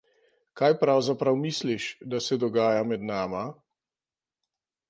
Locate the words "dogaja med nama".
2.45-3.47